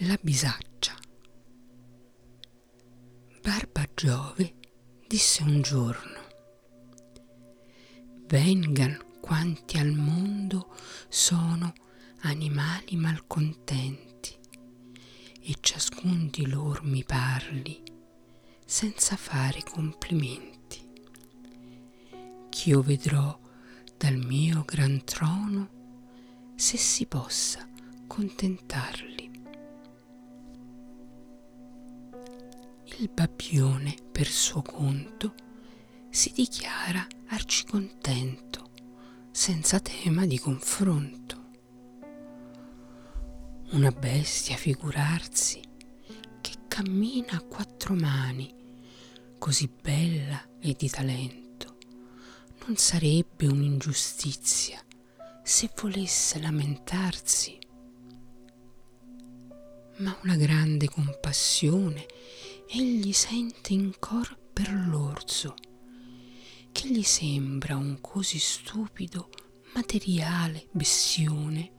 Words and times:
La 0.00 0.18
bisaccia. 0.20 0.94
Barba 3.40 3.88
Giove 3.94 4.56
disse 5.06 5.42
un 5.42 5.62
giorno, 5.62 6.20
vengan 8.26 9.02
quanti 9.22 9.78
al 9.78 9.92
mondo 9.92 10.74
sono 11.08 11.72
animali 12.24 12.96
malcontenti 12.96 14.36
e 15.40 15.56
ciascun 15.60 16.28
di 16.30 16.46
loro 16.46 16.82
mi 16.82 17.02
parli 17.02 17.82
senza 18.66 19.16
fare 19.16 19.62
complimenti. 19.62 20.86
Ch'io 22.50 22.82
vedrò 22.82 23.40
dal 23.96 24.16
mio 24.18 24.62
gran 24.66 25.02
trono 25.04 26.52
se 26.54 26.76
si 26.76 27.06
possa 27.06 27.66
contentarli. 28.06 29.15
Il 32.98 33.10
babbione 33.12 33.94
per 34.10 34.26
suo 34.26 34.62
conto 34.62 35.34
si 36.08 36.32
dichiara 36.34 37.06
arcicontento, 37.26 38.70
senza 39.30 39.80
tema 39.80 40.24
di 40.24 40.38
confronto. 40.38 41.44
Una 43.72 43.90
bestia 43.90 44.56
figurarsi 44.56 45.60
che 46.40 46.52
cammina 46.68 47.32
a 47.32 47.42
quattro 47.42 47.92
mani, 47.92 48.50
così 49.36 49.68
bella 49.68 50.42
e 50.58 50.74
di 50.78 50.88
talento, 50.88 51.76
non 52.64 52.76
sarebbe 52.76 53.46
un'ingiustizia 53.46 54.82
se 55.42 55.70
volesse 55.82 56.40
lamentarsi. 56.40 57.58
Ma 59.98 60.16
una 60.22 60.36
grande 60.36 60.88
compassione 60.88 62.06
egli 62.68 63.12
sente 63.12 63.72
in 63.72 63.92
cor 63.98 64.36
per 64.52 64.72
l'orso, 64.72 65.54
che 66.72 66.88
gli 66.88 67.02
sembra 67.02 67.76
un 67.76 68.00
così 68.00 68.38
stupido, 68.38 69.30
materiale 69.74 70.66
bestione, 70.72 71.72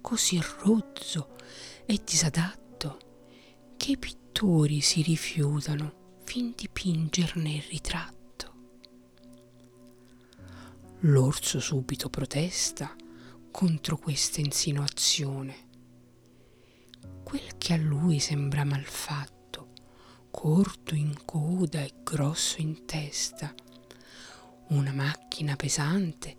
così 0.00 0.40
rozzo 0.60 1.36
e 1.86 2.00
disadatto, 2.04 2.98
che 3.76 3.92
i 3.92 3.98
pittori 3.98 4.80
si 4.80 5.02
rifiutano 5.02 6.20
fin 6.24 6.52
di 6.54 6.68
pingerne 6.68 7.54
il 7.54 7.62
ritratto. 7.62 8.16
L'orso 11.00 11.58
subito 11.58 12.10
protesta 12.10 12.94
contro 13.50 13.96
questa 13.96 14.40
insinuazione. 14.40 15.66
Quel 17.22 17.56
che 17.56 17.72
a 17.72 17.76
lui 17.76 18.18
sembra 18.20 18.64
malfatto 18.64 19.37
corto 20.30 20.94
in 20.94 21.24
coda 21.24 21.82
e 21.82 21.92
grosso 22.02 22.60
in 22.60 22.84
testa, 22.84 23.54
una 24.68 24.92
macchina 24.92 25.56
pesante, 25.56 26.36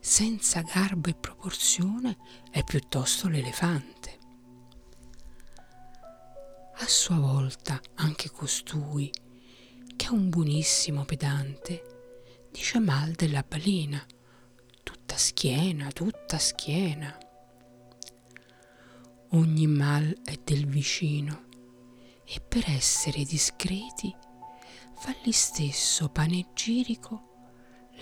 senza 0.00 0.62
garbo 0.62 1.08
e 1.08 1.14
proporzione, 1.14 2.16
è 2.50 2.62
piuttosto 2.64 3.28
l'elefante. 3.28 4.18
A 6.78 6.86
sua 6.86 7.16
volta 7.16 7.80
anche 7.94 8.30
costui, 8.30 9.10
che 9.96 10.06
è 10.06 10.10
un 10.10 10.28
buonissimo 10.28 11.04
pedante, 11.04 12.48
dice 12.50 12.78
mal 12.78 13.12
della 13.12 13.44
balena, 13.46 14.04
tutta 14.82 15.16
schiena, 15.16 15.90
tutta 15.90 16.38
schiena. 16.38 17.18
Ogni 19.30 19.66
mal 19.66 20.20
è 20.22 20.38
del 20.44 20.66
vicino 20.66 21.45
e 22.26 22.40
per 22.40 22.68
essere 22.68 23.24
discreti 23.24 24.14
fa 24.98 25.14
gli 25.22 25.32
stesso 25.32 26.08
panegirico 26.08 27.34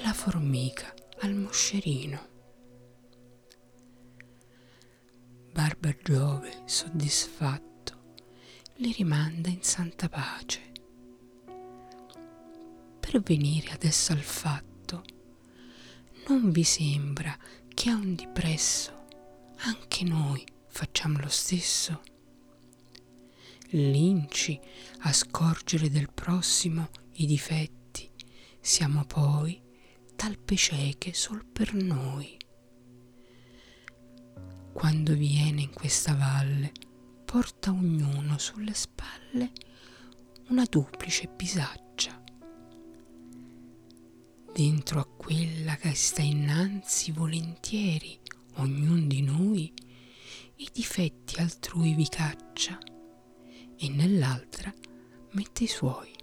la 0.03 0.12
formica 0.12 0.93
al 1.21 1.35
moscerino. 1.35 2.33
Barba 5.53 5.95
Giove, 6.03 6.62
soddisfatto, 6.65 7.73
li 8.77 8.93
rimanda 8.93 9.49
in 9.49 9.62
santa 9.62 10.09
pace. 10.09 10.73
Per 12.99 13.21
venire 13.21 13.71
adesso 13.71 14.12
al 14.12 14.23
fatto, 14.23 15.05
non 16.27 16.51
vi 16.51 16.65
sembra 16.65 17.37
che 17.73 17.91
a 17.91 17.95
un 17.95 18.15
dipresso 18.15 19.05
anche 19.59 20.05
noi 20.05 20.45
facciamo 20.67 21.19
lo 21.21 21.29
stesso? 21.29 22.01
Linci 23.71 24.59
a 25.01 25.13
scorgere 25.13 25.91
del 25.91 26.11
prossimo 26.13 26.89
i 27.15 27.27
difetti, 27.27 28.09
siamo 28.61 29.05
poi 29.05 29.61
talpe 30.17 30.57
cieche 30.57 31.13
sol 31.13 31.45
per 31.45 31.75
noi. 31.75 32.37
Quando 34.73 35.15
viene 35.15 35.63
in 35.63 35.73
questa 35.73 36.15
valle, 36.15 36.73
porta 37.25 37.71
ognuno 37.71 38.39
sulle 38.39 38.75
spalle 38.75 39.53
una 40.49 40.65
duplice 40.65 41.29
bisaccia. 41.29 42.23
Dentro 44.53 45.01
a 45.01 45.07
quella 45.07 45.77
che 45.77 45.95
sta 45.95 46.23
innanzi 46.23 47.13
volentieri 47.13 48.19
ognun 48.57 49.09
di 49.09 49.23
noi 49.23 49.73
i 50.57 50.69
difetti 50.73 51.41
altrui 51.41 51.95
vi 51.95 52.09
caccia 52.09 52.79
e 53.84 53.91
nell'altra 53.91 54.72
mette 55.33 55.65
i 55.65 55.67
suoi. 55.67 56.14